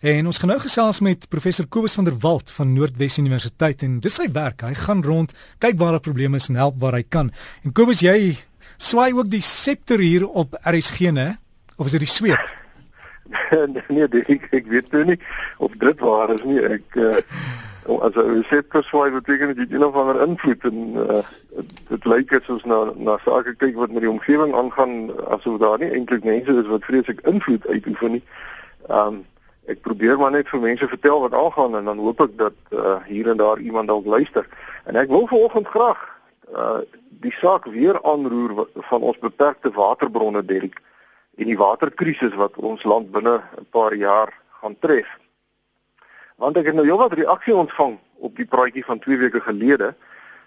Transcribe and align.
En 0.00 0.26
ons 0.26 0.38
gaan 0.40 0.48
nou 0.48 0.60
gesels 0.62 1.02
met 1.04 1.26
professor 1.28 1.66
Kobus 1.68 1.94
van 1.94 2.06
der 2.06 2.14
Walt 2.22 2.50
van 2.50 2.70
Noordwes 2.72 3.18
Universiteit 3.20 3.82
en 3.84 3.98
dis 4.00 4.14
sy 4.16 4.30
werk. 4.32 4.62
Hy 4.64 4.72
gaan 4.72 5.02
rond, 5.04 5.34
kyk 5.60 5.76
waar 5.76 5.92
daar 5.92 6.00
probleme 6.00 6.38
is 6.40 6.46
en 6.48 6.56
help 6.56 6.78
waar 6.80 6.96
hy 6.96 7.02
kan. 7.04 7.28
En 7.68 7.74
Kobus, 7.76 8.00
jy 8.00 8.38
swaai 8.80 9.12
ook 9.12 9.28
die 9.28 9.42
septer 9.44 10.00
hier 10.00 10.24
op 10.24 10.56
RSG, 10.64 11.12
né? 11.12 11.34
Of 11.76 11.90
is 11.90 11.98
dit 11.98 12.06
die 12.06 12.08
sweep? 12.08 12.48
nee, 13.92 14.08
dit, 14.08 14.30
ek 14.32 14.48
ek 14.56 14.72
weet 14.72 14.88
nou 14.96 15.02
nie 15.12 15.18
of 15.60 15.76
dit 15.84 16.00
waar 16.00 16.32
is 16.32 16.46
nie. 16.48 16.56
Ek 16.64 16.96
uh, 16.96 17.20
as 18.00 18.16
'n 18.16 18.40
septer 18.48 18.80
swaai 18.88 19.12
beteken 19.12 19.52
dit 19.52 19.68
een 19.68 19.84
of 19.84 19.98
ander 20.00 20.22
invloed 20.24 20.64
en 20.64 20.96
uh, 20.96 21.20
dit 21.92 22.08
lyk 22.08 22.32
asof 22.40 22.64
na 22.64 22.86
na 22.96 23.18
sake 23.28 23.52
kyk 23.60 23.76
wat 23.76 23.92
met 23.92 24.08
die 24.08 24.14
omgewing 24.16 24.56
aangaan 24.56 25.12
asof 25.28 25.60
daar 25.60 25.76
nie 25.76 25.92
eintlik 25.92 26.24
mense 26.24 26.56
is 26.56 26.72
wat 26.72 26.88
vreeslik 26.88 27.20
invloed 27.28 27.68
uitoefen 27.68 28.16
nie. 28.16 28.24
Ehm 28.88 29.20
um, 29.20 29.28
ek 29.70 29.82
probeer 29.86 30.18
maar 30.18 30.32
net 30.34 30.48
vir 30.50 30.62
mense 30.62 30.88
vertel 30.88 31.20
wat 31.20 31.34
aangaan 31.34 31.76
en 31.78 31.90
dan 31.90 32.02
hoop 32.02 32.24
ek 32.26 32.36
dat 32.38 32.56
uh, 32.74 32.96
hier 33.06 33.30
en 33.30 33.38
daar 33.38 33.60
iemand 33.62 33.88
dalk 33.88 34.06
luister. 34.06 34.46
En 34.84 34.98
ek 34.98 35.12
wil 35.12 35.28
vanoggend 35.30 35.70
graag 35.74 36.00
uh 36.50 36.80
die 37.20 37.34
saak 37.36 37.66
weer 37.68 37.98
aanroer 38.08 38.64
van 38.88 39.02
ons 39.04 39.18
beperkte 39.20 39.68
waterbronne 39.76 40.40
Derek 40.40 40.78
en 41.36 41.50
die 41.50 41.56
waterkrisis 41.60 42.32
wat 42.40 42.56
ons 42.56 42.86
land 42.88 43.10
binne 43.12 43.34
'n 43.60 43.66
paar 43.76 43.92
jaar 43.94 44.32
gaan 44.62 44.76
tref. 44.80 45.10
Want 46.40 46.56
ek 46.56 46.70
het 46.70 46.74
nou 46.74 46.86
heelwat 46.86 47.12
reaksie 47.12 47.54
ontvang 47.54 47.98
op 48.24 48.36
die 48.36 48.48
praatjie 48.48 48.84
van 48.84 48.98
2 48.98 49.16
weke 49.16 49.40
gelede 49.40 49.92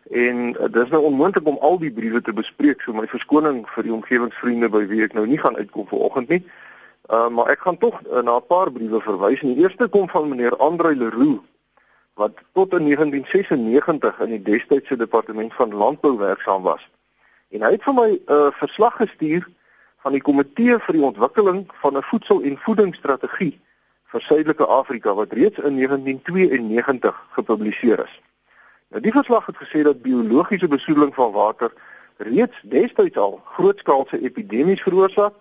en 0.10 0.58
uh, 0.58 0.66
dis 0.66 0.90
nou 0.90 1.04
onmoontlik 1.04 1.46
om 1.48 1.62
al 1.62 1.78
die 1.78 1.94
briewe 1.94 2.22
te 2.22 2.34
bespreek 2.34 2.82
so 2.82 2.94
my 2.94 3.06
verskoning 3.08 3.70
vir 3.70 3.84
die 3.84 3.94
omgewingsvriende 3.94 4.70
by 4.70 4.88
wie 4.90 5.04
ek 5.06 5.14
nou 5.14 5.28
nie 5.30 5.38
gaan 5.38 5.56
uitkom 5.56 5.88
vanoggend 5.88 6.30
nie. 6.30 6.42
Uh, 6.42 6.63
maar 7.10 7.50
ek 7.52 7.60
gaan 7.60 7.78
tog 7.78 8.02
uh, 8.06 8.22
na 8.22 8.36
'n 8.36 8.48
paar 8.48 8.72
briewe 8.72 9.02
verwys. 9.02 9.40
Die 9.40 9.56
eerste 9.56 9.88
kom 9.88 10.10
van 10.10 10.30
meneer 10.30 10.58
Andre 10.58 10.96
Leroux 10.96 11.42
wat 12.14 12.32
tot 12.54 12.74
in 12.74 12.84
1996 12.84 14.20
in 14.20 14.30
die 14.30 14.42
destydse 14.42 14.96
departement 14.96 15.54
van 15.54 15.74
landbou 15.74 16.18
werksaam 16.18 16.62
was. 16.62 16.90
En 17.50 17.62
hy 17.62 17.72
het 17.72 17.84
vir 17.84 17.94
my 17.94 18.10
'n 18.10 18.22
uh, 18.28 18.48
verslag 18.52 18.96
gestuur 18.96 19.48
van 20.04 20.12
die 20.12 20.22
komitee 20.22 20.80
vir 20.80 20.94
die 20.94 21.04
ontwikkeling 21.04 21.66
van 21.82 21.98
'n 21.98 22.04
voedsel- 22.04 22.42
en 22.42 22.58
voedingsstrategie 22.58 23.60
vir 24.06 24.22
Suidelike 24.22 24.66
Afrika 24.66 25.14
wat 25.14 25.34
reeds 25.34 25.58
in 25.58 25.76
1992 25.76 27.28
gepubliseer 27.32 28.00
is. 28.04 28.22
Nou 28.88 29.02
die 29.02 29.12
verslag 29.12 29.46
het 29.46 29.58
gesê 29.58 29.82
dat 29.82 30.02
biologiese 30.02 30.68
besoedeling 30.68 31.16
van 31.16 31.32
water 31.32 31.74
reeds 32.18 32.60
destyds 32.62 33.18
al 33.18 33.42
grootskaalse 33.44 34.22
epidemies 34.22 34.82
veroorsaak 34.82 35.34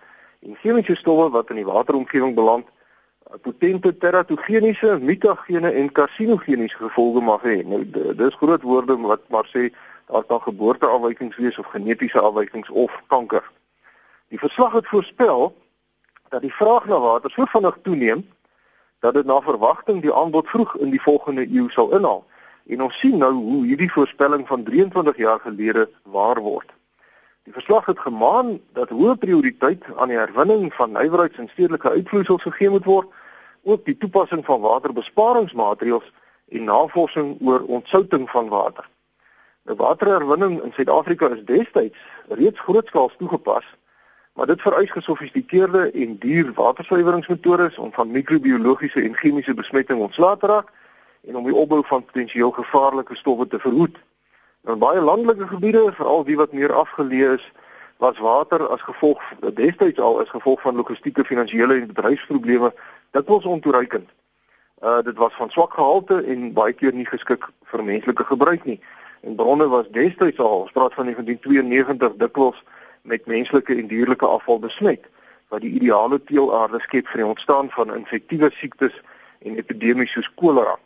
en 0.43 0.55
chemiese 0.55 0.95
stowwe 0.95 1.29
wat 1.29 1.49
in 1.49 1.61
die 1.61 1.65
wateromgewing 1.65 2.35
beland 2.35 2.67
eh, 2.67 3.39
potente 3.41 3.97
teratogeniese, 3.97 4.97
mutagene 5.01 5.71
en 5.71 5.91
karsinogeniese 5.91 6.77
gevolge 6.77 7.21
mag 7.21 7.41
hê. 7.47 7.61
Nou 7.67 7.83
dis 8.19 8.39
groot 8.41 8.61
woorde 8.61 8.97
wat 9.07 9.27
maar 9.29 9.47
sê 9.55 9.69
daar 10.11 10.23
kan 10.27 10.41
geboorteafwykings 10.41 11.37
wees 11.37 11.57
of 11.57 11.71
genetiese 11.71 12.19
afwykings 12.19 12.69
of 12.69 13.01
kanker. 13.07 13.43
Die 14.27 14.39
verslag 14.39 14.73
het 14.73 14.87
voorspel 14.87 15.55
dat 16.29 16.41
die 16.41 16.53
vraag 16.53 16.85
na 16.85 16.99
water 16.99 17.31
so 17.31 17.45
vinnig 17.45 17.77
toeneem 17.83 18.27
dat 18.99 19.13
dit 19.13 19.25
na 19.25 19.39
verwagting 19.41 20.01
die 20.01 20.13
aanbod 20.13 20.49
vroeg 20.49 20.77
in 20.77 20.89
die 20.89 21.01
volgende 21.01 21.47
eeu 21.47 21.69
sal 21.69 21.91
inhaal. 21.95 22.23
En 22.67 22.81
ons 22.81 22.99
sien 22.99 23.17
nou 23.19 23.33
hoe 23.33 23.65
hierdie 23.65 23.91
voorspelling 23.91 24.47
van 24.47 24.63
23 24.63 25.17
jaar 25.17 25.39
gelede 25.39 25.89
waar 26.03 26.39
word. 26.41 26.71
Die 27.43 27.53
verslag 27.53 27.85
het 27.85 27.99
gemaan 27.99 28.59
dat 28.71 28.89
hoë 28.89 29.17
prioriteit 29.19 29.83
aan 29.95 30.07
die 30.07 30.17
herwinning 30.17 30.73
van 30.73 30.91
nywerheids- 30.91 31.37
en 31.37 31.49
stedelike 31.51 31.89
uitvloeisels 31.89 32.41
gegee 32.41 32.69
moet 32.69 32.85
word, 32.85 33.07
ook 33.63 33.85
die 33.85 33.97
toepassing 33.97 34.45
van 34.45 34.61
waterbesparingsmaatreëls 34.61 36.11
en 36.49 36.63
navorsing 36.63 37.37
oor 37.41 37.63
ontsouting 37.63 38.29
van 38.29 38.47
water. 38.47 38.87
Die 39.63 39.75
waterherwinning 39.75 40.61
in 40.63 40.71
Suid-Afrika 40.71 41.29
is 41.35 41.43
destyds 41.45 41.99
reeds 42.27 42.59
grootskaals 42.59 43.15
toegepas, 43.17 43.65
maar 44.33 44.47
dit 44.47 44.61
vereis 44.61 44.91
gesofistikeerde 44.91 45.91
en 45.91 46.17
duur 46.17 46.53
watersuiweringsmetodes 46.53 47.77
om 47.77 47.91
van 47.93 48.11
microbiologiese 48.11 49.01
en 49.01 49.15
chemiese 49.15 49.53
besmetting 49.53 49.99
ontslae 49.99 50.37
te 50.37 50.47
raak 50.47 50.71
en 51.27 51.35
om 51.35 51.43
die 51.43 51.55
opbou 51.55 51.83
van 51.85 52.05
potensieel 52.05 52.51
gevaarlike 52.51 53.15
stowwe 53.15 53.47
te 53.47 53.59
verhoed. 53.59 53.99
In 54.63 54.79
baie 54.79 55.01
landelike 55.01 55.47
gebiede, 55.47 55.91
veral 55.93 56.21
die 56.23 56.37
wat 56.39 56.53
meer 56.55 56.71
afgeleë 56.71 57.33
is, 57.35 57.51
was 57.99 58.19
water 58.23 58.61
as 58.71 58.81
gevolg 58.81 59.23
destyds 59.57 59.99
al 59.99 60.21
as 60.21 60.29
gevolg 60.31 60.61
van 60.61 60.75
logistieke, 60.79 61.25
finansiële 61.27 61.81
en 61.81 61.89
bedryfsprobleme 61.89 62.69
dikwels 63.11 63.45
ontoereikend. 63.45 64.07
Uh 64.79 65.01
dit 65.03 65.17
was 65.19 65.35
van 65.35 65.51
swak 65.51 65.75
gehalte 65.75 66.21
en 66.23 66.53
baie 66.53 66.73
keer 66.73 66.95
nie 66.95 67.05
geskik 67.05 67.49
vir 67.71 67.83
menslike 67.83 68.23
gebruik 68.23 68.63
nie. 68.63 68.79
En 69.27 69.35
bronne 69.35 69.67
was 69.67 69.91
destyds 69.91 70.39
al, 70.39 70.63
ons 70.63 70.71
praat 70.71 70.95
van 70.95 71.11
1992 71.11 72.15
dikwels 72.23 72.63
met 73.01 73.27
menslike 73.27 73.75
en 73.75 73.91
dierlike 73.91 74.25
afval 74.25 74.63
besmet 74.63 75.11
wat 75.51 75.61
die 75.61 75.75
ideale 75.75 76.23
teelaarde 76.23 76.79
skep 76.87 77.11
vir 77.11 77.25
die 77.25 77.29
ontstaan 77.35 77.67
van 77.75 77.91
infektiewe 77.95 78.47
siektes 78.55 78.95
en 79.43 79.59
epidemies 79.59 80.15
soos 80.15 80.31
kolera. 80.39 80.79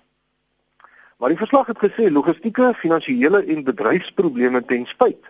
Maar 1.18 1.30
die 1.30 1.38
verslag 1.38 1.68
het 1.68 1.80
gesê 1.82 2.12
logistieke, 2.12 2.74
finansiële 2.76 3.44
en 3.46 3.64
bedryfsprobleme 3.64 4.66
ten 4.66 4.86
spyt 4.86 5.26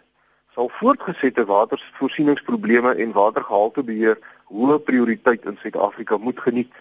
sal 0.57 0.69
voortgesette 0.73 1.45
watervoorsieningsprobleme 1.45 2.95
en 3.03 3.11
watergehaltebeheer 3.13 4.17
hoë 4.49 4.79
prioriteit 4.87 5.45
in 5.45 5.57
Suid-Afrika 5.61 6.17
moet 6.17 6.39
geniet. 6.41 6.71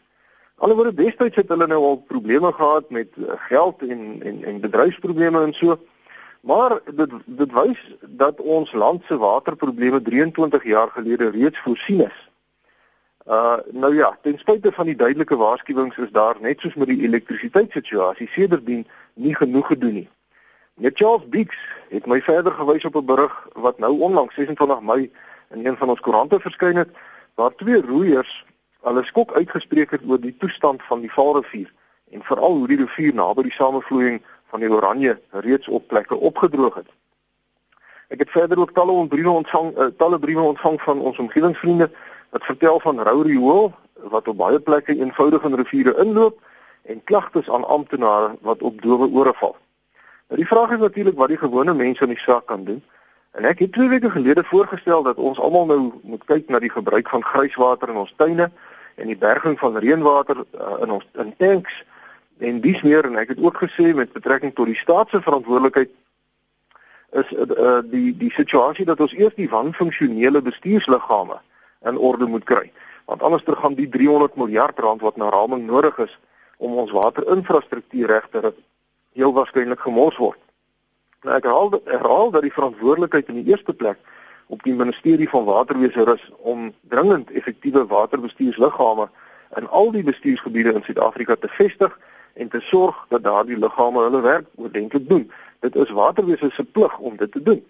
Alhoewel 0.56 0.94
destyds 0.96 1.36
het 1.36 1.52
hulle 1.52 1.66
nou 1.68 1.82
al 1.84 1.98
probleme 2.08 2.52
gehad 2.56 2.88
met 2.90 3.10
eh, 3.20 3.36
geld 3.50 3.84
en 3.84 4.22
en 4.30 4.44
en 4.52 4.60
bedryfsprobleme 4.60 5.42
en 5.44 5.52
so. 5.52 5.76
Maar 6.40 6.78
dit 7.02 7.12
dit 7.26 7.52
wys 7.52 7.82
dat 8.22 8.40
ons 8.40 8.72
land 8.72 9.04
se 9.04 9.18
waterprobleme 9.18 10.00
23 10.02 10.64
jaar 10.64 10.88
gelede 10.96 11.28
reeds 11.30 11.60
voorsien 11.60 12.00
is. 12.06 12.18
Uh 13.26 13.56
nou 13.70 13.94
ja, 13.94 14.18
ten 14.22 14.38
spyte 14.38 14.72
van 14.72 14.86
die 14.86 14.96
duidelike 14.96 15.36
waarskuwings 15.36 15.96
is 15.96 16.10
daar 16.10 16.36
net 16.40 16.60
soos 16.60 16.74
met 16.74 16.86
die 16.86 17.02
elektrisiteitssituasie 17.02 18.28
sedertdien 18.30 18.86
nie 19.14 19.34
genoeg 19.34 19.66
gedoen 19.66 19.92
nie. 19.92 20.08
Net 20.74 20.98
Charles 20.98 21.28
Beeks 21.28 21.58
het 21.88 22.06
my 22.06 22.20
verder 22.22 22.52
gewys 22.52 22.84
op 22.84 22.94
'n 22.96 23.04
berig 23.04 23.48
wat 23.54 23.78
nou 23.78 23.98
onlangs 24.00 24.34
26 24.34 24.80
Mei 24.80 25.10
in 25.50 25.66
een 25.66 25.76
van 25.76 25.88
ons 25.88 26.00
koerante 26.00 26.40
verskyn 26.40 26.76
het 26.76 26.88
waar 27.34 27.54
twee 27.54 27.80
roeiers 27.82 28.44
hulle 28.80 29.04
skok 29.04 29.32
uitgespreek 29.32 29.90
het 29.90 30.02
oor 30.06 30.20
die 30.20 30.36
toestand 30.38 30.82
van 30.82 31.00
die 31.00 31.12
Vaalrivier 31.12 31.72
en 32.10 32.22
veral 32.22 32.56
hoe 32.56 32.68
die 32.68 32.76
rivier 32.76 33.14
naby 33.14 33.42
die 33.42 33.52
samevloeiing 33.52 34.22
van 34.46 34.60
die 34.60 34.70
Oranje 34.70 35.20
reeds 35.30 35.68
op 35.68 35.88
plekke 35.88 36.16
opgedroog 36.16 36.74
het. 36.74 36.90
Ek 38.08 38.18
het 38.18 38.30
verder 38.30 38.58
ook 38.58 38.72
talle 38.72 39.06
briewe 39.06 39.30
ontvang, 39.30 39.78
uh, 39.78 39.86
talle 39.98 40.18
briewe 40.18 40.40
ontvang 40.40 40.82
van 40.82 41.00
ons 41.00 41.18
omgewingsvriende 41.18 41.90
wat 42.30 42.44
vertel 42.44 42.80
van 42.80 43.00
rou 43.00 43.22
riool 43.22 43.72
wat 43.92 44.28
op 44.28 44.36
baie 44.36 44.60
plekke 44.60 44.96
eenvoudig 44.96 45.42
in 45.42 45.54
riviere 45.54 45.96
inloop 46.02 46.40
en 46.82 47.04
klagtes 47.04 47.50
aan 47.50 47.64
amptenare 47.64 48.36
wat 48.40 48.62
op 48.62 48.82
dowe 48.82 49.08
ore 49.10 49.32
val. 49.34 49.56
Nou 50.28 50.40
die 50.40 50.46
vraag 50.46 50.70
is 50.70 50.78
natuurlik 50.78 51.16
wat 51.16 51.28
die 51.28 51.38
gewone 51.38 51.74
mense 51.74 52.02
in 52.02 52.14
die 52.14 52.18
saak 52.18 52.46
kan 52.46 52.64
doen. 52.64 52.82
En 53.30 53.44
ek 53.44 53.58
het 53.58 53.72
2 53.72 53.88
weke 53.88 54.10
gelede 54.10 54.44
voorgestel 54.44 55.02
dat 55.02 55.16
ons 55.16 55.38
almal 55.38 55.66
nou 55.66 55.80
moet 56.02 56.24
kyk 56.24 56.48
na 56.48 56.58
die 56.58 56.70
gebruik 56.70 57.08
van 57.08 57.24
grijswater 57.24 57.88
in 57.88 58.00
ons 58.00 58.14
tuine 58.16 58.50
en 58.96 59.06
die 59.06 59.18
berging 59.18 59.58
van 59.58 59.76
reënwater 59.76 60.36
uh, 60.36 60.76
in 60.82 60.90
ons 60.90 61.04
in 61.20 61.34
tanks 61.36 61.84
en 62.38 62.60
dis 62.60 62.82
meer 62.82 63.04
en 63.04 63.18
ek 63.20 63.34
het 63.34 63.42
ook 63.42 63.60
gesê 63.64 63.92
met 63.94 64.12
betrekking 64.12 64.54
tot 64.54 64.66
die 64.66 64.78
staat 64.78 65.12
se 65.12 65.20
verantwoordelikheid 65.20 65.92
is 67.20 67.32
uh, 67.32 67.78
die 67.84 68.16
die 68.16 68.32
situasie 68.32 68.84
dat 68.88 69.00
ons 69.00 69.12
eers 69.16 69.36
die 69.36 69.50
wanfunksionele 69.52 70.42
bestuursliggame 70.42 71.38
in 71.86 71.98
orde 71.98 72.26
moet 72.26 72.44
kry. 72.44 72.70
Want 73.06 73.22
anders 73.22 73.44
ter 73.44 73.56
gaan 73.56 73.74
die 73.74 73.88
300 73.88 74.36
miljard 74.36 74.78
rand 74.78 75.00
wat 75.00 75.16
na 75.16 75.28
raming 75.30 75.66
nodig 75.66 75.98
is 75.98 76.18
om 76.56 76.74
ons 76.82 76.90
waterinfrastruktuur 76.90 78.06
reg 78.10 78.28
te 78.30 78.42
ry, 78.48 78.52
heel 79.12 79.32
waarskynlik 79.32 79.80
gemors 79.80 80.16
word. 80.16 80.40
Nou 81.22 81.36
ek 81.36 81.46
herhaal, 81.48 81.80
herhaal 81.90 82.30
dat 82.30 82.44
die 82.46 82.54
verantwoordelikheid 82.54 83.30
in 83.32 83.40
die 83.42 83.52
eerste 83.52 83.74
plek 83.74 83.98
op 84.46 84.62
die 84.62 84.74
ministerie 84.74 85.28
van 85.28 85.44
waterwese 85.44 86.04
rus 86.06 86.24
om 86.36 86.68
dringend 86.90 87.30
effektiewe 87.30 87.86
waterbestuursliggame 87.90 89.08
in 89.58 89.68
al 89.68 89.90
die 89.94 90.04
bestuursgebiede 90.06 90.74
in 90.74 90.84
Suid-Afrika 90.86 91.34
te 91.34 91.48
vestig 91.48 91.98
en 92.34 92.48
te 92.48 92.60
sorg 92.60 93.06
dat 93.08 93.24
daardie 93.24 93.58
liggame 93.58 94.02
hulle 94.06 94.20
werk 94.20 94.46
oordentlik 94.54 95.08
doen. 95.08 95.30
Dit 95.60 95.76
is 95.76 95.90
waterwese 95.90 96.50
se 96.52 96.64
plig 96.64 96.98
om 96.98 97.16
dit 97.16 97.32
te 97.32 97.42
doen. 97.42 97.64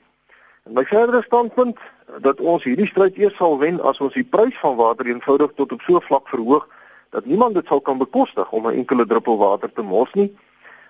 My 0.66 0.82
verdere 0.84 1.22
standpunt 1.22 1.78
dat 2.20 2.40
ons 2.40 2.64
hierdie 2.66 2.88
stryd 2.90 3.18
eers 3.18 3.36
sal 3.38 3.58
wen 3.58 3.76
as 3.86 4.00
ons 4.02 4.14
die 4.18 4.26
prys 4.26 4.56
van 4.58 4.74
water 4.76 5.06
eenvoudig 5.06 5.52
tot 5.54 5.72
op 5.72 5.82
so 5.86 5.96
'n 5.96 6.02
vlak 6.02 6.28
verhoog 6.28 6.66
dat 7.10 7.24
niemand 7.24 7.54
dit 7.54 7.66
sal 7.66 7.80
kan 7.80 7.98
bekostig 7.98 8.50
om 8.50 8.66
'n 8.66 8.74
enkele 8.74 9.06
druppel 9.06 9.38
water 9.38 9.72
te 9.72 9.82
mors 9.82 10.12
nie. 10.12 10.36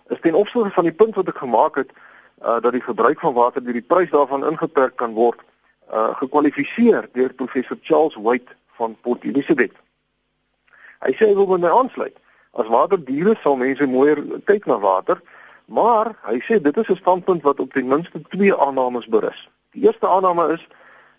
Is 0.09 0.21
ten 0.21 0.35
opsigte 0.35 0.71
van 0.71 0.85
die 0.85 0.93
punt 0.93 1.15
wat 1.15 1.29
ek 1.29 1.37
gemaak 1.37 1.75
het 1.75 1.91
uh, 2.43 2.61
dat 2.61 2.73
die 2.73 2.81
gebruik 2.81 3.21
van 3.21 3.35
water 3.35 3.65
deur 3.65 3.73
die 3.73 3.89
prys 3.93 4.11
daarvan 4.11 4.47
ingeperk 4.47 4.97
kan 4.97 5.13
word, 5.13 5.41
uh, 5.93 6.17
gekwalifiseer 6.17 7.09
deur 7.13 7.33
professor 7.33 7.77
Charles 7.83 8.15
White 8.15 8.53
van 8.77 8.97
Port 9.01 9.25
Elizabeth. 9.25 9.77
Hy 11.01 11.13
sê 11.13 11.27
hy 11.29 11.35
wil 11.35 11.47
by 11.47 11.59
my 11.59 11.69
aansluit. 11.69 12.17
As 12.53 12.67
waterdiere 12.67 13.37
sal 13.43 13.57
mense 13.57 13.87
mooier 13.87 14.25
kyk 14.45 14.67
na 14.67 14.79
water, 14.79 15.21
maar 15.65 16.17
hy 16.23 16.41
sê 16.41 16.63
dit 16.63 16.77
is 16.77 16.89
'n 16.89 16.97
standpunt 16.97 17.43
wat 17.43 17.61
op 17.61 17.73
ten 17.73 17.87
minste 17.87 18.23
twee 18.29 18.57
aannames 18.57 19.07
berus. 19.07 19.49
Die 19.77 19.85
eerste 19.85 20.09
aanname 20.09 20.53
is 20.53 20.69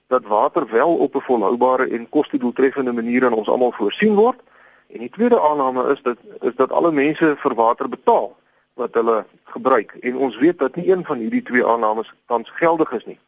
dat 0.07 0.25
water 0.25 0.68
wel 0.71 0.95
op 0.95 1.15
'n 1.15 1.19
volhoubare 1.19 1.89
en 1.89 2.09
kostedoeltreffende 2.09 2.92
manier 2.92 3.25
aan 3.25 3.33
ons 3.33 3.48
almal 3.48 3.71
voorsien 3.71 4.15
word. 4.15 4.39
En 4.88 5.00
die 5.00 5.09
tweede 5.09 5.39
aanname 5.39 5.92
is 5.92 6.01
dat 6.01 6.18
is 6.42 6.56
dat 6.56 6.71
alle 6.71 6.92
mense 6.92 7.36
vir 7.38 7.56
water 7.56 7.89
betaal 7.89 8.36
wat 8.74 8.94
hulle 8.94 9.25
gebruik 9.44 9.92
en 9.92 10.15
ons 10.15 10.38
weet 10.38 10.59
dat 10.59 10.75
nie 10.75 10.92
een 10.92 11.06
van 11.06 11.18
hierdie 11.18 11.42
twee 11.42 11.65
aannames 11.65 12.13
tans 12.25 12.50
geldig 12.50 12.92
is 12.92 13.06
nie. 13.06 13.19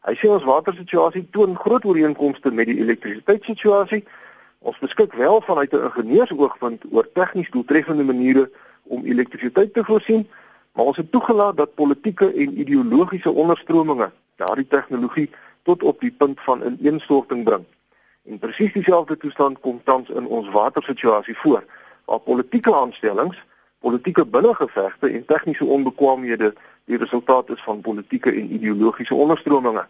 Hy 0.00 0.14
sê 0.14 0.28
ons 0.28 0.44
watersituasie 0.44 1.28
toon 1.30 1.56
groot 1.56 1.84
ooreenkomste 1.84 2.50
met 2.50 2.66
die 2.66 2.78
elektrisiteitssituasie. 2.78 4.04
Ons 4.58 4.78
beskik 4.78 5.12
wel 5.12 5.40
vanuit 5.40 5.72
'n 5.72 5.84
ingenieursoogpunt 5.84 6.82
oor 6.90 7.12
tegnies 7.12 7.50
doeltreffende 7.50 8.04
maniere 8.04 8.50
om 8.82 9.04
elektrisiteit 9.04 9.74
te 9.74 9.84
voorsien, 9.84 10.28
maar 10.72 10.84
ons 10.84 10.96
het 10.96 11.12
toegelaat 11.12 11.56
dat 11.56 11.74
politieke 11.74 12.32
en 12.32 12.58
ideologiese 12.60 13.30
onderstrominge 13.30 14.10
daardie 14.42 14.68
tegnologie 14.68 15.28
tot 15.62 15.82
op 15.82 16.00
die 16.00 16.10
punt 16.10 16.40
van 16.46 16.64
ineenstorting 16.66 17.44
bring. 17.44 17.64
En 18.26 18.38
presies 18.38 18.72
dieselfde 18.72 19.16
toestand 19.16 19.60
kom 19.60 19.80
tans 19.84 20.10
in 20.10 20.26
ons 20.26 20.50
watersituasie 20.54 21.36
voor, 21.38 21.64
waar 22.04 22.20
politieke 22.20 22.74
aanstellings, 22.74 23.38
politieke 23.82 24.26
binnengevegte 24.26 25.08
en 25.08 25.24
tegniese 25.26 25.64
onbekwaamhede 25.64 26.52
die 26.84 26.98
resultaat 26.98 27.50
is 27.50 27.62
van 27.62 27.80
politieke 27.80 28.30
en 28.30 28.52
ideologiese 28.54 29.14
onderstrominge. 29.14 29.86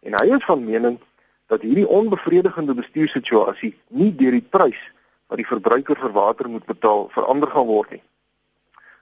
En 0.00 0.14
hy 0.14 0.26
is 0.36 0.44
van 0.44 0.64
mening 0.64 0.98
dat 1.46 1.62
hierdie 1.62 1.88
onbevredigende 1.88 2.74
bestuursituasie 2.74 3.72
nie 3.88 4.10
deur 4.14 4.36
die 4.36 4.46
prys 4.50 4.80
wat 5.28 5.40
die 5.40 5.46
verbruiker 5.46 5.98
vir 6.02 6.12
water 6.12 6.48
moet 6.48 6.66
betaal 6.66 7.08
verander 7.14 7.50
gaan 7.50 7.66
word 7.66 7.90
nie. 7.96 8.02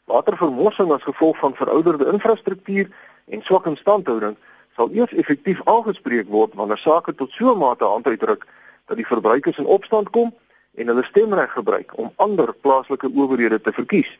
Watervermorsing 0.07 0.93
as 0.95 1.03
gevolg 1.03 1.39
van 1.43 1.57
verouderde 1.59 2.13
infrastruktuur 2.13 2.91
en 3.27 3.43
swak 3.43 3.67
instandhouding 3.67 4.37
sal 4.77 4.93
eers 4.93 5.13
effektief 5.13 5.61
aangespreek 5.65 6.29
word 6.29 6.55
wanneer 6.55 6.79
sake 6.79 7.15
tot 7.15 7.33
so 7.33 7.55
'n 7.55 7.59
mate 7.59 7.85
aanduidruk 7.85 8.47
dat 8.87 8.97
die 8.97 9.07
verbruikers 9.07 9.59
in 9.59 9.67
opstand 9.67 10.11
kom 10.11 10.35
en 10.75 10.87
hulle 10.87 11.05
stemreg 11.05 11.53
gebruik 11.53 11.99
om 11.99 12.13
ander 12.17 12.55
plaaslike 12.55 13.11
owerhede 13.15 13.61
te 13.61 13.73
verkies. 13.73 14.19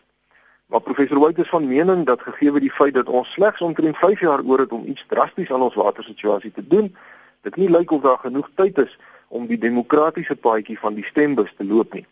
Maar 0.67 0.81
professor 0.81 1.19
White 1.19 1.43
is 1.43 1.49
van 1.49 1.69
mening 1.69 2.07
dat 2.07 2.23
gegee 2.23 2.61
die 2.61 2.71
feit 2.71 2.95
dat 2.95 3.09
ons 3.09 3.33
slegs 3.33 3.61
omtrent 3.61 3.97
5 3.97 4.21
jaar 4.21 4.43
oor 4.43 4.59
het 4.59 4.73
om 4.73 4.87
iets 4.87 5.05
drasties 5.09 5.53
aan 5.53 5.63
ons 5.63 5.75
watersituasie 5.75 6.53
te 6.53 6.67
doen, 6.67 6.97
dit 7.43 7.57
nie 7.57 7.71
lyk 7.71 7.91
of 7.91 8.03
daar 8.03 8.19
genoeg 8.19 8.51
tyd 8.55 8.79
is 8.79 8.99
om 9.29 9.47
die 9.47 9.59
demokratiese 9.59 10.37
paadjie 10.37 10.79
van 10.79 10.95
die 10.95 11.05
stembus 11.05 11.53
te 11.57 11.65
loop 11.65 11.93
nie. 11.95 12.07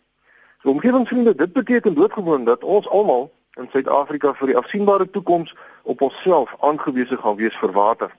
So 0.61 0.69
omgewingsvriende, 0.69 1.35
dit 1.35 1.53
beteken 1.53 1.93
doodgewoon 1.93 2.45
dat 2.45 2.63
ons 2.63 2.87
almal 2.87 3.31
in 3.57 3.67
Suid-Afrika 3.71 4.33
vir 4.33 4.47
die 4.47 4.57
afsienbare 4.57 5.09
toekoms 5.09 5.55
op 5.83 6.01
onsself 6.01 6.55
aangewese 6.59 7.17
gaan 7.17 7.35
wees 7.35 7.55
vir 7.55 7.71
water. 7.71 8.15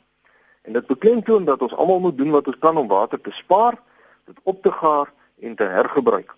En 0.67 0.73
dit 0.73 0.87
beklemtoon 0.87 1.45
dat 1.45 1.63
ons 1.63 1.75
almal 1.75 2.01
moet 2.01 2.17
doen 2.19 2.31
wat 2.35 2.47
ons 2.47 2.59
kan 2.59 2.77
om 2.77 2.89
water 2.91 3.21
te 3.21 3.31
spaar, 3.31 3.79
dit 4.27 4.39
op 4.43 4.63
te 4.63 4.73
gaar 4.73 5.13
en 5.41 5.55
te 5.55 5.65
hergebruik. 5.65 6.35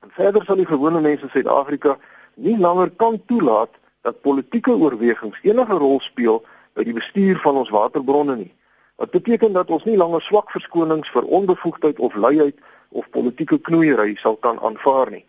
En 0.00 0.10
verder 0.14 0.44
sal 0.44 0.60
die 0.62 0.66
gewone 0.66 1.00
mense 1.00 1.26
in 1.26 1.32
Suid-Afrika 1.34 1.96
nie 2.34 2.58
langer 2.58 2.90
kan 2.90 3.18
toelaat 3.26 3.74
dat 4.06 4.20
politieke 4.20 4.70
oorwegings 4.70 5.40
enige 5.42 5.78
rol 5.82 5.98
speel 6.00 6.44
by 6.78 6.86
die 6.86 6.94
bestuur 6.94 7.40
van 7.42 7.58
ons 7.58 7.72
waterbronne 7.74 8.36
nie. 8.36 8.52
Wat 9.02 9.10
beteken 9.10 9.52
dat 9.52 9.70
ons 9.74 9.84
nie 9.84 9.98
langer 9.98 10.22
swak 10.22 10.54
verskonings 10.54 11.10
vir 11.10 11.26
onbevoegdheid 11.26 11.98
of 11.98 12.14
luiheid 12.14 12.62
of 12.88 13.10
politieke 13.10 13.58
knoeiery 13.58 14.14
sal 14.22 14.36
kan 14.36 14.60
aanvaar 14.62 15.10
nie. 15.10 15.24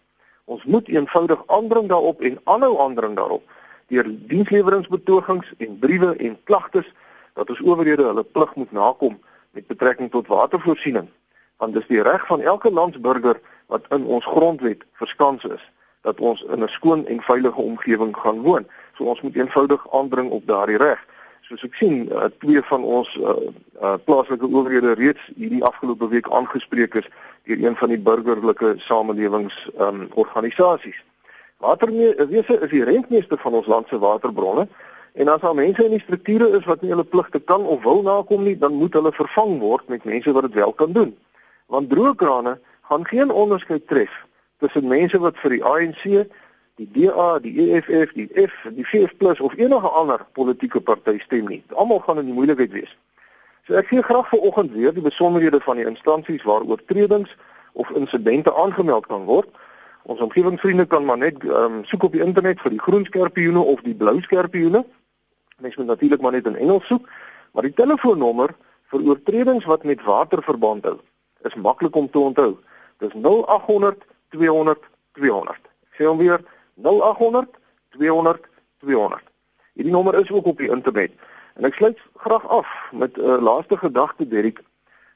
Ons 0.45 0.63
moet 0.63 0.87
eenvoudig 0.89 1.41
aandring 1.47 1.89
daarop 1.89 2.21
en 2.21 2.37
aanhou 2.43 2.77
aandring 2.85 3.17
daarop 3.17 3.57
deur 3.89 4.05
diensleweringsbetogings 4.29 5.53
en 5.57 5.77
briewe 5.81 6.13
en 6.15 6.37
klagtes 6.45 6.85
dat 7.39 7.49
ons 7.55 7.63
owerhede 7.63 8.03
hulle 8.11 8.23
plig 8.23 8.55
moet 8.59 8.71
nakom 8.75 9.15
met 9.55 9.67
betrekking 9.71 10.11
tot 10.11 10.27
watervoorsiening 10.27 11.07
want 11.59 11.75
dis 11.75 11.87
die 11.87 12.03
reg 12.03 12.23
van 12.27 12.41
elke 12.41 12.71
landsburger 12.71 13.39
wat 13.67 13.87
in 13.95 14.05
ons 14.05 14.25
grondwet 14.25 14.83
verskans 15.01 15.43
is 15.43 15.63
dat 16.07 16.19
ons 16.19 16.43
in 16.55 16.63
'n 16.63 16.67
skoon 16.67 17.05
en 17.07 17.21
veilige 17.21 17.61
omgewing 17.61 18.17
gaan 18.17 18.41
woon. 18.41 18.67
So 18.95 19.03
ons 19.03 19.21
moet 19.21 19.35
eenvoudig 19.35 19.91
aandring 19.91 20.29
op 20.31 20.47
daardie 20.47 20.77
reg. 20.77 20.99
Soos 21.41 21.63
ek 21.63 21.73
sien, 21.73 22.07
uh, 22.11 22.23
twee 22.39 22.61
van 22.61 22.83
ons 22.83 23.15
uh, 23.15 23.35
uh, 23.81 23.93
plaaslike 24.05 24.47
owerhede 24.47 24.93
reeds 24.93 25.31
hierdie 25.35 25.63
afgelope 25.63 26.07
week 26.07 26.29
aangespreek 26.29 26.93
is 26.95 27.07
deur 27.43 27.63
een 27.65 27.75
van 27.75 27.89
die 27.89 27.99
burgerlike 27.99 28.73
samelewings 28.77 29.69
um, 29.79 30.07
organisasies. 30.13 31.03
Waterwese 31.57 32.59
is 32.59 32.69
die 32.69 32.83
rentmeester 32.83 33.37
van 33.37 33.53
ons 33.53 33.67
land 33.67 33.87
se 33.87 33.99
waterbronne 33.99 34.67
En 35.19 35.27
as 35.27 35.41
daar 35.43 35.55
mense 35.55 35.83
in 35.83 35.91
die 35.91 35.99
strukture 35.99 36.47
is 36.57 36.65
wat 36.65 36.81
nie 36.81 36.93
hulle 36.93 37.03
pligte 37.03 37.39
kan 37.39 37.65
of 37.67 37.83
wil 37.83 38.01
nakom 38.01 38.43
nie, 38.43 38.55
dan 38.57 38.77
moet 38.79 38.93
hulle 38.95 39.11
vervang 39.11 39.57
word 39.59 39.87
met 39.91 40.03
mense 40.07 40.31
wat 40.31 40.45
dit 40.47 40.53
wel 40.53 40.71
kan 40.71 40.91
doen. 40.95 41.09
Want 41.67 41.89
droë 41.91 42.13
krane 42.15 42.53
gaan 42.87 43.03
geen 43.07 43.31
onderskeid 43.31 43.87
tref 43.87 44.13
tussen 44.63 44.87
mense 44.87 45.19
wat 45.19 45.35
vir 45.43 45.57
die 45.57 45.63
ANC, 45.63 46.05
die 46.79 46.87
DA, 46.95 47.27
die 47.43 47.51
EFF, 47.65 48.13
die 48.15 48.29
F, 48.45 48.55
die 48.71 48.85
VF+ 48.87 49.41
of 49.43 49.57
enige 49.59 49.89
ander 50.01 50.23
politieke 50.39 50.79
party 50.79 51.17
stem 51.19 51.51
nie. 51.51 51.59
Almal 51.75 51.99
gaan 52.05 52.21
in 52.23 52.31
die 52.31 52.37
moeilikheid 52.37 52.71
wees. 52.71 52.93
So 53.67 53.75
ek 53.75 53.91
gee 53.91 54.03
graag 54.03 54.29
vanoggend 54.31 54.71
weer 54.71 54.95
die 54.95 55.03
besonderhede 55.03 55.59
van 55.65 55.81
die 55.81 55.87
instansies 55.89 56.45
waar 56.47 56.63
oortredings 56.63 57.35
of 57.75 57.91
insidente 57.91 58.55
aangemeld 58.55 59.11
kan 59.11 59.27
word. 59.27 59.51
Ons 60.07 60.23
omgewingsvriende 60.23 60.87
kan 60.87 61.03
maar 61.05 61.19
net 61.19 61.43
um, 61.43 61.83
soek 61.91 62.07
op 62.07 62.15
die 62.15 62.23
internet 62.23 62.63
vir 62.63 62.77
die 62.77 62.81
groen 62.87 63.03
skerpioene 63.05 63.59
of 63.59 63.83
die 63.83 63.97
blou 63.99 64.15
skerpioene. 64.23 64.85
Mens 65.59 65.75
moet 65.75 65.85
natuurlik 65.85 66.21
maar 66.21 66.31
net 66.31 66.45
in 66.45 66.55
Engels 66.55 66.85
soek, 66.85 67.09
maar 67.51 67.63
die 67.63 67.73
telefoonnommer 67.73 68.55
vir 68.91 69.05
oortredings 69.05 69.65
wat 69.65 69.83
met 69.83 70.03
water 70.03 70.43
verband 70.43 70.85
hou, 70.87 70.97
is 71.47 71.55
maklik 71.55 71.95
om 71.95 72.09
te 72.09 72.19
onthou. 72.19 72.57
Dis 72.99 73.13
0800 73.13 74.05
200 74.29 74.79
200. 75.19 75.59
Sê 75.97 76.07
hom 76.07 76.17
weer 76.17 76.39
0800 76.75 77.49
200 77.97 78.47
200. 78.79 79.23
Hierdie 79.73 79.93
nommer 79.93 80.19
is 80.19 80.31
ook 80.31 80.45
op 80.45 80.57
die 80.57 80.71
internet. 80.71 81.11
En 81.55 81.67
ek 81.67 81.75
sluit 81.75 81.99
graag 82.23 82.47
af 82.47 82.67
met 82.91 83.17
'n 83.17 83.21
uh, 83.21 83.41
laaste 83.41 83.77
gedagte, 83.77 84.27
Derek. 84.27 84.61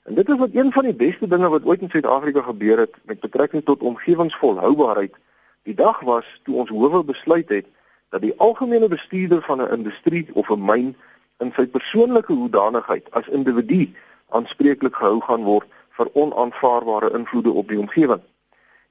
En 0.03 0.15
dit 0.15 0.29
is 0.29 0.37
wat 0.37 0.49
een 0.53 0.71
van 0.71 0.83
die 0.83 0.95
beste 0.95 1.27
dinge 1.27 1.49
wat 1.49 1.63
ooit 1.63 1.81
in 1.81 1.89
Suid-Afrika 1.89 2.41
gebeur 2.41 2.77
het 2.77 2.95
met 3.03 3.19
betrekking 3.19 3.63
tot 3.65 3.81
omgewingsvolhoubaarheid. 3.81 5.15
Die 5.63 5.75
dag 5.75 5.99
was 5.99 6.25
toe 6.43 6.55
ons 6.55 6.69
howe 6.69 7.03
besluit 7.03 7.49
het 7.49 7.65
dat 8.13 8.21
die 8.21 8.33
algemene 8.37 8.87
bestuurder 8.87 9.41
van 9.41 9.61
'n 9.61 9.71
industrie 9.77 10.27
of 10.33 10.49
'n 10.49 10.65
myn 10.65 10.95
in 11.37 11.51
sy 11.55 11.65
persoonlike 11.65 12.33
hoedanigheid 12.33 13.11
as 13.11 13.27
individu 13.27 13.93
aanspreeklik 14.29 14.95
gehou 14.95 15.21
gaan 15.21 15.43
word 15.43 15.67
vir 15.97 16.07
onaanvaarbare 16.13 17.09
invloede 17.17 17.51
op 17.51 17.67
die 17.67 17.79
omgewing. 17.79 18.21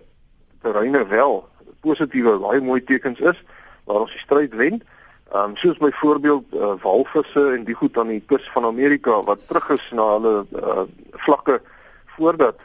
terreine 0.62 1.08
wel 1.08 1.48
positiewe 1.82 2.38
baie 2.40 2.62
mooi 2.62 2.84
tekens 2.84 3.20
is 3.20 3.44
waar 3.84 4.04
ons 4.06 4.12
die 4.12 4.24
stryd 4.24 4.56
wen. 4.56 4.82
Ehm 5.34 5.50
um, 5.50 5.56
soos 5.56 5.78
byvoorbeeld 5.78 6.54
uh, 6.54 6.74
walvisse 6.82 7.44
en 7.56 7.64
die 7.64 7.76
goed 7.76 7.98
aan 7.98 8.12
die 8.14 8.24
kus 8.26 8.50
van 8.54 8.66
Amerika 8.66 9.22
wat 9.24 9.48
terug 9.48 9.70
is 9.70 9.86
na 9.92 10.06
hulle 10.16 10.34
uh, 10.52 10.84
vlakke 11.26 11.62
voordat 12.16 12.60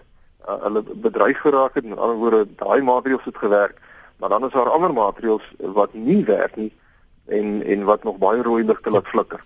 uh, 0.49 0.59
hulle 0.67 0.83
bedreig 0.83 1.41
geraak 1.41 1.75
het. 1.75 1.85
Met 1.85 1.99
ander 1.99 2.17
woorde, 2.17 2.43
daai 2.61 2.83
maatreëls 2.83 3.25
het 3.25 3.37
gewerk, 3.37 3.81
maar 4.17 4.29
dan 4.29 4.45
is 4.45 4.53
daar 4.53 4.71
ander 4.71 4.93
maatreëls 4.93 5.47
wat 5.59 5.95
nie 5.95 6.25
werk 6.25 6.57
nie 6.57 6.73
en 7.29 7.63
en 7.65 7.85
wat 7.85 8.05
nog 8.05 8.19
baie 8.19 8.43
rooi 8.43 8.65
ligte 8.65 8.91
laat 8.91 9.07
flikker. 9.07 9.41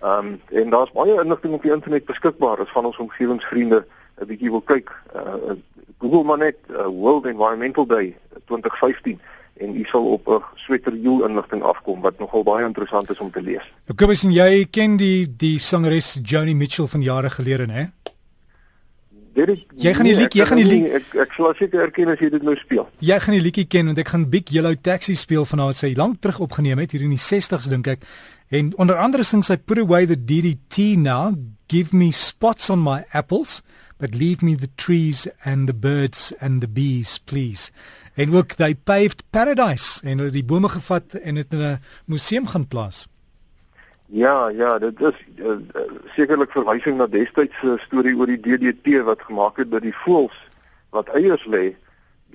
Ehm 0.00 0.26
um, 0.26 0.40
en 0.50 0.70
daar's 0.70 0.92
baie 0.92 1.20
inligting 1.22 1.54
op 1.54 1.62
die 1.62 1.72
internet 1.72 2.04
beskikbaar 2.04 2.60
as 2.60 2.72
van 2.72 2.84
ons 2.84 2.98
omgewingsvriende 2.98 3.84
'n 4.20 4.26
bietjie 4.26 4.50
wil 4.50 4.60
kyk. 4.60 4.90
Uh, 5.16 5.56
Google 5.98 6.22
maar 6.22 6.38
net 6.38 6.56
uh, 6.70 6.86
World 6.86 7.26
Environmental 7.26 7.86
Day 7.86 8.16
2015 8.44 9.20
en 9.56 9.76
u 9.76 9.84
sal 9.84 10.04
op 10.04 10.28
'n 10.28 10.42
sweterjoel 10.54 11.28
inligting 11.28 11.62
afkom 11.62 12.00
wat 12.00 12.18
nogal 12.18 12.42
baie 12.42 12.66
interessant 12.66 13.10
is 13.10 13.18
om 13.18 13.30
te 13.30 13.42
lees. 13.42 13.72
Ek 13.86 13.96
kom 13.96 14.14
sien 14.14 14.32
jy 14.32 14.66
ken 14.70 14.96
die 14.96 15.36
die 15.36 15.58
sangeres 15.58 16.18
Joni 16.22 16.54
Mitchell 16.54 16.86
van 16.86 17.02
jare 17.02 17.30
gelede, 17.30 17.66
né? 17.66 18.01
Dit 19.34 19.64
jy 19.80 19.94
gaan 19.96 20.08
die 20.08 20.16
liedjie, 20.16 20.42
jy 20.42 20.46
gaan 20.48 20.60
die 20.60 20.68
liedjie 20.68 20.98
ek 20.98 21.14
ek 21.24 21.36
sal 21.36 21.54
seker 21.56 21.86
erken 21.86 22.12
as 22.12 22.20
jy 22.20 22.28
dit 22.34 22.42
nou 22.44 22.56
speel. 22.60 22.84
Jy 23.00 23.18
gaan 23.24 23.36
die 23.38 23.44
liedjie 23.44 23.66
ken 23.66 23.88
want 23.92 24.02
ek 24.02 24.12
gaan 24.12 24.28
Big 24.32 24.52
Yellow 24.52 24.74
Taxi 24.76 25.16
speel 25.16 25.46
van 25.48 25.64
haar 25.64 25.78
sy 25.78 25.94
lank 25.96 26.20
terug 26.20 26.42
opgeneem 26.44 26.82
het 26.82 26.92
hier 26.92 27.06
in 27.06 27.14
die 27.16 27.22
60s 27.22 27.70
dink 27.72 27.88
ek. 27.94 28.04
En 28.52 28.74
onder 28.76 29.00
andere 29.00 29.24
sing 29.24 29.44
sy 29.44 29.56
Put 29.56 29.80
away 29.80 30.04
the 30.06 30.18
DDT 30.18 30.98
now, 31.00 31.32
give 31.72 31.96
me 31.96 32.12
spots 32.12 32.68
on 32.68 32.82
my 32.84 33.04
apples, 33.12 33.62
but 33.96 34.14
leave 34.14 34.44
me 34.44 34.56
the 34.56 34.68
trees 34.76 35.26
and 35.44 35.66
the 35.66 35.74
birds 35.74 36.34
and 36.40 36.60
the 36.60 36.68
bees 36.68 37.16
please 37.24 37.70
en 38.14 38.34
ook 38.34 38.52
they 38.52 38.74
paved 38.74 39.22
paradise 39.30 40.00
en 40.04 40.18
hulle 40.18 40.34
die 40.34 40.44
bome 40.44 40.68
gevat 40.68 41.14
en 41.14 41.34
dit 41.34 41.52
in 41.52 41.60
'n 41.60 41.80
museum 42.04 42.46
gaan 42.46 42.66
plaas. 42.66 43.06
Ja, 44.12 44.48
ja, 44.48 44.78
dit 44.78 45.00
is 45.00 45.14
uh, 45.36 45.46
uh, 45.46 45.82
sekerlik 46.12 46.50
verwysing 46.52 46.98
na 47.00 47.06
destydse 47.08 47.78
storie 47.80 48.12
oor 48.12 48.28
die 48.28 48.40
DDT 48.44 48.98
wat 49.06 49.22
gemaak 49.24 49.56
het 49.62 49.70
by 49.72 49.80
die 49.80 49.94
voëls 50.02 50.36
wat 50.92 51.08
eiers 51.16 51.46
lê. 51.48 51.70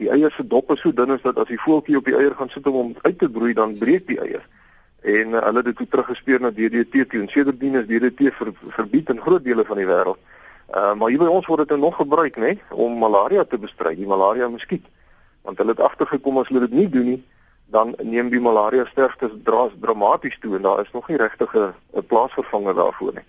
Die 0.02 0.10
eiers 0.10 0.34
se 0.40 0.46
dop 0.48 0.74
is 0.74 0.82
so 0.82 0.90
dun 0.90 1.14
as 1.14 1.22
dat 1.22 1.38
as 1.38 1.52
die 1.52 1.60
voeltjie 1.62 2.00
op 2.00 2.10
die 2.10 2.18
eier 2.18 2.34
gaan 2.40 2.50
sit 2.50 2.66
om 2.66 2.80
hom 2.80 2.96
uit 3.04 3.20
te 3.22 3.30
broei, 3.30 3.54
dan 3.54 3.78
breek 3.78 4.08
die 4.10 4.18
eier. 4.26 4.42
En 5.06 5.38
uh, 5.38 5.44
hulle 5.46 5.62
het 5.62 5.70
dit 5.70 5.78
toe 5.78 5.90
teruggespeer 5.94 6.42
na 6.42 6.50
DDT 6.50 7.06
toe 7.12 7.22
en 7.22 7.30
sedertdien 7.36 7.78
is 7.78 7.86
DDT 7.86 8.34
ver, 8.40 8.54
verbied 8.80 9.14
in 9.14 9.22
groot 9.22 9.46
dele 9.46 9.70
van 9.70 9.78
die 9.78 9.90
wêreld. 9.94 10.18
Uh, 10.74 10.96
maar 10.98 11.14
hier 11.14 11.22
by 11.22 11.30
ons 11.30 11.46
word 11.46 11.62
dit 11.70 11.78
nog 11.78 12.02
gebruik, 12.02 12.42
né, 12.42 12.56
nee, 12.58 12.62
om 12.74 12.98
malaria 12.98 13.46
te 13.46 13.62
bestry, 13.62 13.94
die 14.02 14.10
malaria 14.10 14.50
muskiet 14.50 14.90
want 15.46 15.62
hulle 15.62 15.78
het 15.78 15.86
agtergekom 15.86 16.42
as 16.42 16.50
hulle 16.50 16.66
dit 16.66 16.74
nie 16.76 16.90
doen 16.92 17.06
nie 17.14 17.22
dan 17.70 17.96
neem 18.04 18.30
die 18.30 18.40
malaria 18.40 18.86
sterftes 18.86 19.32
dramaties 19.82 20.38
toe 20.40 20.56
en 20.56 20.62
daar 20.62 20.82
is 20.82 20.92
nog 20.94 21.08
nie 21.08 21.18
regtig 21.18 21.56
'n 21.56 22.06
plaasvervanger 22.08 22.76
daarvoor 22.76 23.14
nie. 23.14 23.26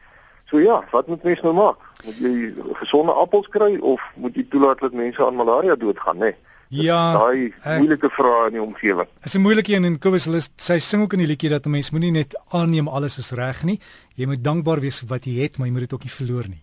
So 0.51 0.59
ja, 0.59 0.85
wat 0.91 1.07
moet 1.07 1.23
mense 1.23 1.43
nou 1.43 1.55
maak? 1.55 1.77
Moet 2.05 2.19
jy 2.19 2.55
gesonde 2.73 3.13
appels 3.13 3.49
kry 3.49 3.77
of 3.77 4.03
moet 4.15 4.35
jy 4.35 4.47
toelaat 4.49 4.81
dat 4.81 4.93
mense 4.93 5.27
aan 5.27 5.35
malaria 5.35 5.77
doodgaan, 5.77 6.17
nê? 6.17 6.21
Nee? 6.21 6.37
Ja, 6.69 7.13
daai 7.17 7.53
moeilike 7.65 8.11
vrae 8.13 8.49
in 8.51 8.59
die 8.59 8.63
omgewing. 8.63 9.09
Dit 9.09 9.31
is 9.31 9.35
'n 9.35 9.41
moeilike 9.41 9.73
een 9.73 9.85
en 9.85 9.99
Kobus 9.99 10.25
hulle 10.25 10.41
sy 10.57 10.79
sing 10.79 11.03
ook 11.03 11.13
in 11.13 11.19
die 11.19 11.27
liedjie 11.27 11.51
dat 11.51 11.67
'n 11.67 11.71
mens 11.71 11.91
moenie 11.91 12.11
net 12.11 12.39
aanneem 12.49 12.89
alles 12.89 13.19
is 13.19 13.31
reg 13.31 13.65
nie. 13.65 13.81
Jy 14.15 14.27
moet 14.27 14.45
dankbaar 14.45 14.81
wees 14.81 14.99
vir 14.99 15.09
wat 15.09 15.25
jy 15.25 15.43
het, 15.43 15.59
maar 15.59 15.67
jy 15.67 15.73
moet 15.73 15.81
dit 15.81 15.93
ook 15.93 16.03
nie 16.03 16.13
verloor 16.13 16.49
nie. 16.49 16.63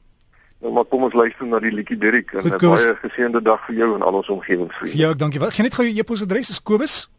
Nou 0.62 0.74
maar 0.74 0.84
kom 0.84 1.04
ons 1.04 1.14
luister 1.14 1.46
na 1.46 1.60
die 1.60 1.72
liedjie 1.72 1.98
Dirk 1.98 2.34
en 2.34 2.44
'n 2.44 2.58
baie 2.58 2.96
geseënde 2.96 3.42
dag 3.42 3.66
vir 3.66 3.76
jou 3.76 3.96
en 3.96 4.02
al 4.02 4.14
ons 4.14 4.30
omgewingsvriende. 4.30 4.98
Jou, 4.98 5.16
dankie. 5.16 5.40
Wat 5.40 5.54
gaan 5.54 5.64
net 5.64 5.74
gou 5.74 5.86
jou 5.88 5.98
e-posadres 5.98 6.50
is 6.50 6.62
Kobus? 6.62 7.10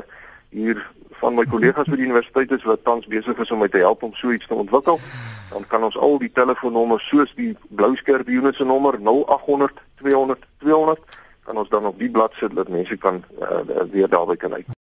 hier 0.50 0.90
van 1.20 1.36
my 1.36 1.46
kollegas 1.46 1.90
by 1.90 1.96
die 1.96 2.06
universiteit 2.06 2.52
is 2.52 2.64
wat 2.64 2.84
tans 2.84 3.08
besig 3.08 3.38
is 3.38 3.52
om 3.52 3.60
my 3.60 3.68
te 3.68 3.78
help 3.78 4.04
om 4.04 4.14
so 4.14 4.32
iets 4.32 4.48
te 4.48 4.54
ontwikkel. 4.54 5.00
Dan 5.50 5.68
kan 5.68 5.84
ons 5.84 5.98
al 5.98 6.18
die 6.18 6.32
telefoonnommers 6.32 7.08
soos 7.08 7.36
die 7.36 7.58
blou 7.70 7.96
skerp 7.96 8.28
unit 8.28 8.56
se 8.56 8.64
nommer 8.64 9.02
0800 9.02 9.74
200 9.96 10.46
200 10.58 11.00
kan 11.48 11.58
ons 11.58 11.70
dan 11.70 11.86
op 11.86 12.00
die 12.00 12.12
bladsy 12.12 12.48
dat 12.54 12.68
mense 12.68 12.98
kan 12.98 13.24
uh, 13.42 13.84
weer 13.92 14.10
daarby 14.10 14.36
kan 14.36 14.54
uit. 14.54 14.68